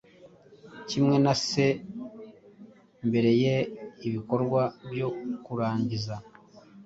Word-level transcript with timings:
Kimwe 0.89 1.15
na 1.25 1.33
se 1.45 1.65
mbere 3.07 3.31
ye 3.43 3.55
ibikorwa- 4.07 4.71
byo 4.91 5.07
kurangiza 5.45 6.15